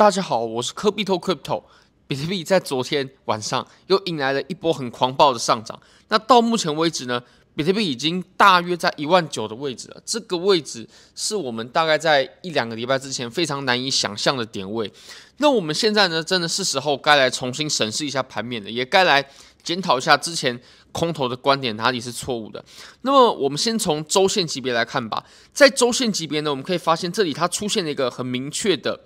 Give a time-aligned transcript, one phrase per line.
[0.00, 1.62] 大家好，我是科比托 Crypto。
[2.06, 5.78] 比特币在昨天晚上又迎来了一波很狂暴的上涨。
[6.08, 7.22] 那到目前为止呢，
[7.54, 10.02] 比特币已经大约在一万九的位置了。
[10.06, 14.90] 这个位置是我们大概在一两个礼拜之前非常难以想象的点位。
[15.36, 19.22] 那我们现在呢，真的是时候该来重新审视一下盘面了，也该来
[19.62, 20.58] 检讨一下之前
[20.92, 22.64] 空头的观点哪里是错误的。
[23.02, 25.22] 那么我们先从周线级别来看吧。
[25.52, 28.98] 在周线级别呢，我们可以发现这里它出现了一个很明确的。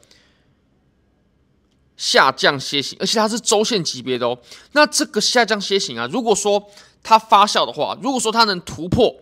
[1.97, 4.37] 下降楔形，而且它是周线级别的哦。
[4.73, 6.71] 那这个下降楔形啊，如果说
[7.03, 9.15] 它发酵的话，如果说它能突破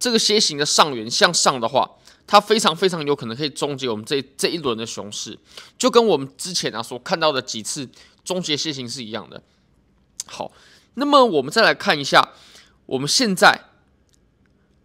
[0.00, 1.88] 这个楔形的上缘向上的话，
[2.26, 5.38] 它非常非常有可能可以终结我们这这一轮的熊市，
[5.78, 7.88] 就跟我们之前啊所看到的几次
[8.24, 9.40] 终结楔形是一样的。
[10.26, 10.50] 好，
[10.94, 12.32] 那么我们再来看一下
[12.86, 13.66] 我们现在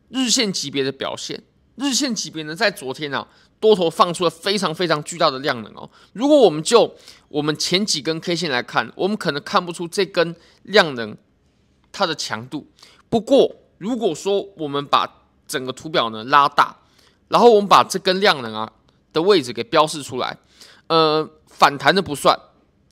[0.10, 1.44] 日线级别的表现。
[1.76, 3.28] 日线级别呢，在昨天啊。
[3.60, 5.90] 多头放出了非常非常巨大的量能哦。
[6.12, 6.94] 如果我们就
[7.34, 11.18] 我们前几根 K 线来看，我们可能看不出这根量能
[11.92, 12.68] 它的强度。
[13.10, 16.78] 不过，如果说我们把整个图表呢拉大，
[17.30, 18.72] 然后我们把这根量能啊
[19.12, 20.38] 的位置给标示出来，
[20.86, 22.40] 呃，反弹的不算，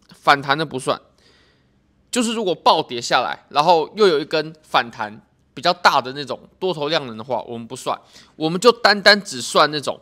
[0.10, 1.00] 反弹的不算，
[2.10, 5.22] 就是如果暴跌下来，然后又有一根反弹
[5.54, 7.96] 比较大的那种多头量能的话，我们不算，
[8.36, 10.02] 我们就单单只算那种。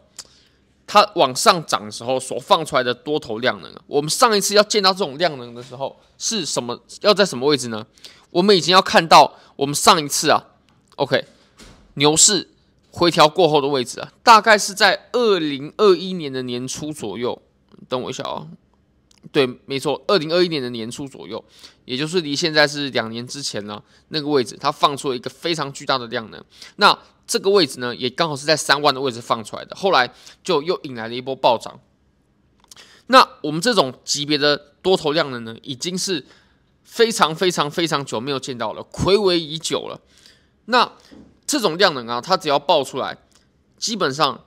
[0.92, 6.82] 它往上涨的时候所放出来的多头量能，我们上一次要见到这种量能的时候是什么？
[7.02, 7.86] 要在什么位置呢？
[8.32, 10.44] 我们已经要看到我们上一次啊
[10.96, 11.24] ，OK，
[11.94, 12.50] 牛市
[12.90, 17.40] 回调过后的位置啊，大概是在二零二一年的年初左右。
[17.88, 18.48] 等我一下啊，
[19.32, 21.44] 对，没错，二零二一年的年初左右，
[21.86, 26.44] 也就是离现在是两年之前呢，那个位置它放出了一个非常巨大的量能。
[26.78, 30.12] 那这个位置呢，也刚好是在三万的位置放出来的，后来
[30.44, 31.80] 就又引来了一波暴涨。
[33.08, 36.26] 那我们这种级别的多头量能呢，已经是
[36.84, 40.02] 非常非常非常久没有见到了，睽违已久了。
[40.66, 40.92] 那
[41.46, 43.18] 这种量能啊，它只要爆出来，
[43.78, 44.44] 基本上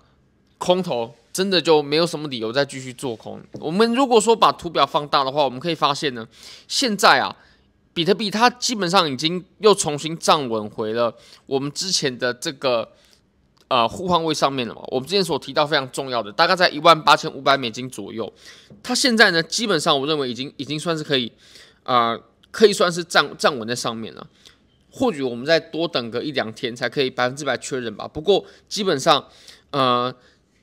[0.62, 3.40] 空头真的就没有什么理由再继续做空。
[3.58, 6.24] 我们如果说把图表放大的话，我们可以发现呢，
[6.68, 7.34] 现在啊。
[7.94, 11.14] 比特币它基本上已经又重新站稳回了
[11.44, 12.88] 我们之前的这个
[13.68, 14.80] 呃互换位上面了嘛。
[14.86, 18.32] 我们之前所提到非常重要的，大概在一万八千五百美金左右。
[18.82, 21.30] 它现在呢，基本上我认为已经已经算是可以
[21.82, 22.18] 啊、
[22.50, 24.26] 可以算是站站稳在上面了。
[24.90, 28.08] 或许我们再多等个一两天才可以百分之百确认吧。
[28.08, 29.22] 不过基本上
[29.70, 30.14] 呃，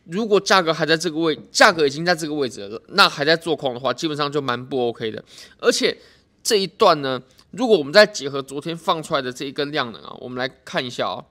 [0.10, 5.24] 如果价格还在这个位，价格已经在这个位置了，那还在做空的话，基本上就蛮不 OK 的，
[5.60, 5.98] 而且。
[6.42, 7.22] 这一段呢，
[7.52, 11.26] 如果我们再结合昨天放出来的这一根量能啊，我们来看一下啊，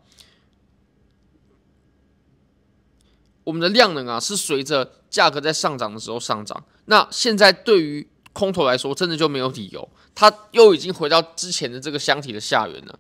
[3.43, 6.62] 我们的量能啊是随着价格在上涨的时候上涨。
[6.84, 12.99] 那现在对于空头来说，真的就没有理由，它又已经回到之前的这个箱体的下缘了。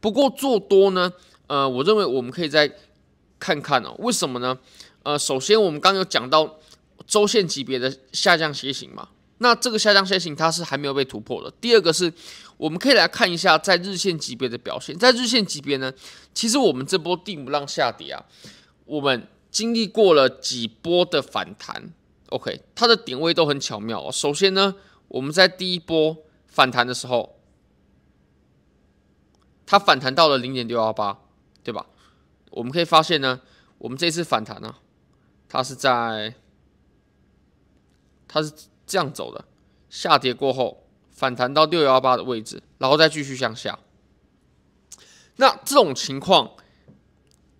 [0.00, 1.12] 不过做多呢，
[1.48, 2.72] 呃，我认为我们可以再
[3.40, 4.56] 看看哦，为什么呢？
[5.02, 6.58] 呃，首先我们刚刚有讲到
[7.06, 9.08] 周线级别的下降楔形嘛。
[9.38, 11.50] 那这个下降楔形它是还没有被突破的。
[11.60, 12.12] 第二个是，
[12.58, 14.98] 我们可以来看一下在日线级别的表现。
[14.98, 15.90] 在日线级别呢，
[16.34, 18.24] 其实我们这波第五浪下跌啊，
[18.84, 21.90] 我们经历过了几波的反弹。
[22.28, 24.12] OK，它的点位都很巧妙哦。
[24.12, 24.74] 首先呢，
[25.08, 27.40] 我们在第一波反弹的时候，
[29.64, 31.18] 它反弹到了零点六幺八，
[31.64, 31.86] 对吧？
[32.50, 33.40] 我们可以发现呢，
[33.78, 34.76] 我们这次反弹呢，
[35.50, 36.34] 它是在，
[38.26, 38.50] 它是。
[38.86, 39.44] 这样走的，
[39.88, 43.78] 下跌过后反弹到六幺八的位置，然后再继续向下。
[45.36, 46.50] 那这种情况，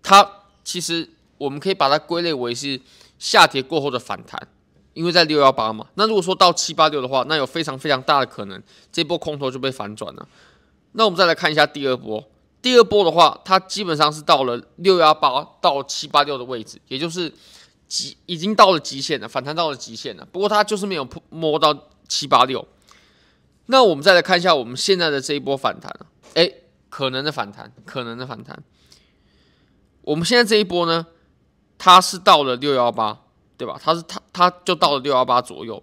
[0.03, 0.29] 它
[0.65, 1.09] 其实
[1.39, 2.81] 我们可以把它归类为是
[3.17, 4.49] 下跌过后的反弹，
[4.93, 5.87] 因为在六幺八嘛。
[5.95, 10.29] 那如果说到七八六的话，那有非常非常大的可能，这波空头就被反转了。
[10.95, 12.29] 那我们再来看一下第二波，
[12.61, 17.33] 第二波的话，它基本上是到了六幺八到七八六的位置，也就是。
[17.91, 20.25] 极已经到了极限了，反弹到了极限了。
[20.31, 22.67] 不过它就是没有摸到七八六。
[23.67, 25.93] 那我们再来看一下我们现在的这一波反弹，
[26.35, 26.49] 哎，
[26.89, 28.63] 可能的反弹，可能的反弹。
[30.03, 31.05] 我们现在这一波呢，
[31.79, 33.23] 它是到了六幺八，
[33.57, 33.77] 对吧？
[33.83, 35.83] 它是它它就到了六幺八左右。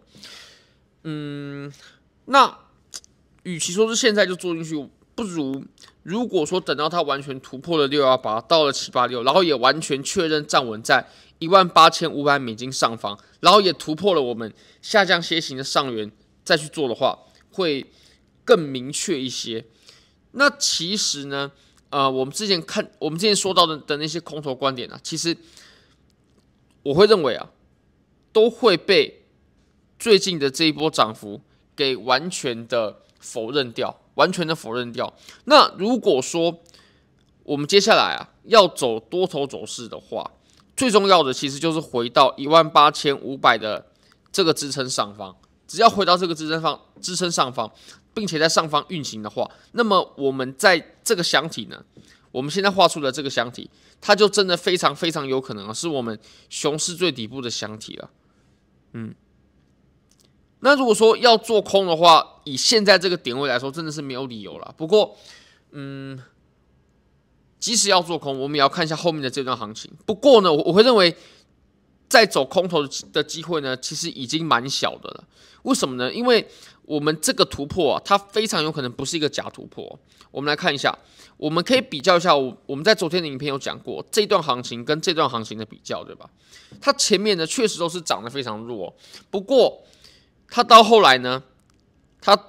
[1.04, 1.72] 嗯，
[2.26, 2.58] 那
[3.44, 5.64] 与其说是现在就做进去，不如
[6.04, 11.06] 如果说等到它完全突破了六幺八，到了七八六，然后也完全确认站稳在。
[11.40, 16.12] 一万八千五百美金上方，然后也突破了我们下降楔形的上缘，
[16.44, 17.20] 再去做的话，
[17.52, 17.86] 会
[18.44, 19.66] 更明确一些。
[20.32, 21.52] 那其实呢，
[21.90, 25.36] 呃，我们之前看，我们之前说到的的那些空头观点啊，其实
[26.84, 27.50] 我会认为啊，
[28.32, 29.26] 都会被
[29.98, 31.42] 最近的这一波涨幅
[31.76, 35.14] 给完全的否认掉，完全的否认掉。
[35.46, 36.62] 那如果说
[37.44, 40.32] 我们接下来啊要走多头走势的话，
[40.78, 43.88] 最重要的其实就是回到一万八千五百的
[44.32, 45.36] 这个支撑上方。
[45.68, 47.70] 只要回到这个支撑方支撑上方，
[48.14, 51.84] 并且在上方运行的话，那么我们在这个箱体呢，
[52.32, 53.70] 我们现在画出的这个箱体，
[54.00, 56.18] 它就真的非常非常有可能是我们
[56.50, 58.10] 熊市最底部的箱体了。
[58.94, 59.14] 嗯，
[60.62, 64.74] 那如果说要做空的话，以现在这个点位来说，真的是没有理由了。
[64.78, 65.18] 不过，
[65.72, 66.18] 嗯。
[67.68, 69.92] 即使要做空，我们也要看一下后面的这段行情。
[70.06, 71.14] 不过呢，我我会认为，
[72.08, 75.26] 在走空头的机会呢，其实已经蛮小的了。
[75.64, 76.14] 为什么呢？
[76.14, 76.48] 因为
[76.84, 80.00] 我们这个突破啊，它非常有可能不是一个假突破。
[80.32, 80.98] 我们来看一下，
[81.36, 86.30] 我们可以比较一下，我我们在昨天的影片有讲过这段行情跟这段行情的比较，对吧？
[86.80, 88.96] 它前面呢确实都是涨得非常弱，
[89.30, 89.84] 不过
[90.48, 91.44] 它到后来呢，
[92.22, 92.42] 它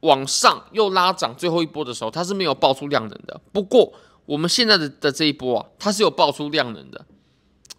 [0.00, 3.40] 往上又拉涨最后一波的时候，它是没有爆出量能的。
[3.52, 3.92] 不过
[4.28, 7.06] 我们现在的的这一波啊，它是有爆出量能的，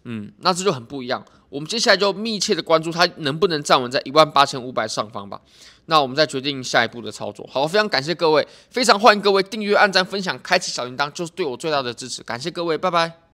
[0.02, 1.24] 嗯，那这就很不一样。
[1.48, 5.40] 我们接下来就密切的关注它能不能站稳在一万八千五百上方吧。
[5.86, 7.48] 那我们再决定下一步的操作。
[7.50, 12.20] 好，非常感谢各位，非常欢迎各位订阅、按赞、分享、开启小铃铛，就是对我最大的支持。
[12.24, 13.19] 感谢各位，拜拜。